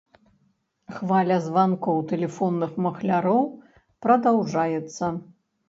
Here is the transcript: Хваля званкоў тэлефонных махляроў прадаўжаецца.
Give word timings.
Хваля 0.95 1.37
званкоў 1.47 2.01
тэлефонных 2.13 2.71
махляроў 2.87 3.47
прадаўжаецца. 4.07 5.15